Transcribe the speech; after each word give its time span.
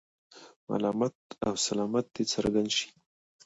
ملامت 0.69 1.15
او 1.45 1.53
سلامت 1.65 2.05
دې 2.13 2.23
څرګند 2.33 2.69
شي. 2.77 2.87